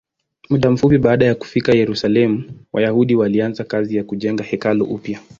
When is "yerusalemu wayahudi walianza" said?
1.71-3.63